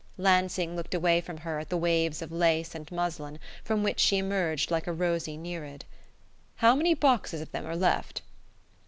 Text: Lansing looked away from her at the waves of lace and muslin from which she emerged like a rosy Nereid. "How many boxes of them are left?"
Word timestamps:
Lansing 0.17 0.75
looked 0.75 0.95
away 0.95 1.21
from 1.21 1.37
her 1.37 1.59
at 1.59 1.69
the 1.69 1.77
waves 1.77 2.23
of 2.23 2.31
lace 2.31 2.73
and 2.73 2.91
muslin 2.91 3.37
from 3.63 3.83
which 3.83 3.99
she 3.99 4.17
emerged 4.17 4.71
like 4.71 4.87
a 4.87 4.91
rosy 4.91 5.37
Nereid. 5.37 5.85
"How 6.55 6.73
many 6.73 6.95
boxes 6.95 7.39
of 7.39 7.51
them 7.51 7.67
are 7.67 7.75
left?" 7.75 8.23